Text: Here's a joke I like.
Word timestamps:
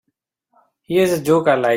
Here's 0.83 1.11
a 1.11 1.21
joke 1.21 1.47
I 1.47 1.53
like. 1.55 1.69